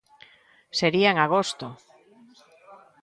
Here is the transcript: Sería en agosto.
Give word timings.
Sería 0.79 1.07
en 1.11 1.17
agosto. 1.25 1.67